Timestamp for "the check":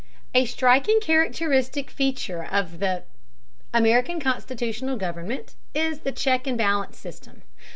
5.99-6.47